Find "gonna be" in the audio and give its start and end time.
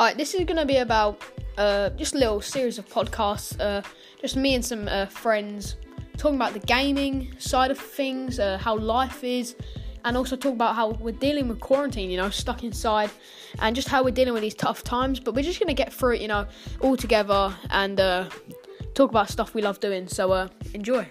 0.46-0.78